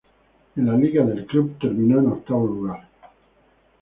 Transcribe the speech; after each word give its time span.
En 0.55 0.65
la 0.65 0.75
liga 0.75 1.05
del 1.05 1.27
club 1.27 1.59
terminó 1.59 1.99
en 1.99 2.07
octavo 2.07 2.47
lugar. 2.47 2.87